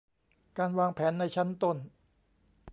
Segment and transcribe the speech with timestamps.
[0.57, 1.77] การวางแผนในชั้นต้น